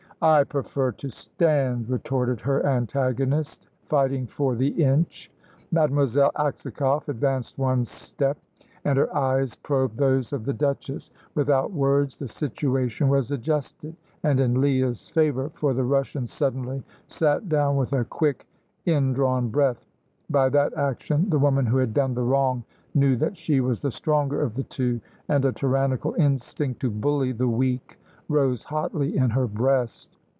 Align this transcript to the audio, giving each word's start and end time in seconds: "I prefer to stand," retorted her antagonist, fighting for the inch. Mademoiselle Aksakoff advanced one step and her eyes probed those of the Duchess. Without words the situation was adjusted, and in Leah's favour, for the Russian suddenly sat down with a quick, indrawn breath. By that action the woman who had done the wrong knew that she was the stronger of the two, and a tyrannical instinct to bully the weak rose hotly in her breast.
"I 0.23 0.43
prefer 0.43 0.91
to 0.91 1.09
stand," 1.09 1.89
retorted 1.89 2.41
her 2.41 2.63
antagonist, 2.63 3.65
fighting 3.87 4.27
for 4.27 4.53
the 4.55 4.67
inch. 4.67 5.31
Mademoiselle 5.71 6.29
Aksakoff 6.35 7.09
advanced 7.09 7.57
one 7.57 7.83
step 7.85 8.37
and 8.85 8.99
her 8.99 9.11
eyes 9.17 9.55
probed 9.55 9.97
those 9.97 10.31
of 10.31 10.45
the 10.45 10.53
Duchess. 10.53 11.09
Without 11.33 11.71
words 11.71 12.19
the 12.19 12.27
situation 12.27 13.09
was 13.09 13.31
adjusted, 13.31 13.95
and 14.21 14.39
in 14.39 14.61
Leah's 14.61 15.09
favour, 15.09 15.49
for 15.55 15.73
the 15.73 15.83
Russian 15.85 16.27
suddenly 16.27 16.83
sat 17.07 17.49
down 17.49 17.75
with 17.75 17.91
a 17.91 18.05
quick, 18.05 18.45
indrawn 18.85 19.49
breath. 19.49 19.87
By 20.29 20.49
that 20.49 20.75
action 20.75 21.31
the 21.31 21.39
woman 21.39 21.65
who 21.65 21.77
had 21.77 21.95
done 21.95 22.13
the 22.13 22.21
wrong 22.21 22.63
knew 22.93 23.15
that 23.15 23.35
she 23.35 23.59
was 23.59 23.81
the 23.81 23.89
stronger 23.89 24.39
of 24.39 24.53
the 24.53 24.63
two, 24.65 25.01
and 25.27 25.43
a 25.45 25.51
tyrannical 25.51 26.13
instinct 26.13 26.79
to 26.81 26.91
bully 26.91 27.31
the 27.31 27.47
weak 27.47 27.97
rose 28.29 28.63
hotly 28.63 29.17
in 29.17 29.29
her 29.29 29.45
breast. 29.45 30.15